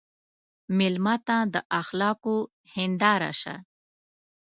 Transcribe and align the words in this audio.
مېلمه 0.77 1.15
ته 1.27 1.37
د 1.53 1.55
اخلاقو 1.81 2.37
هنداره 2.75 3.31
شه. 3.41 3.55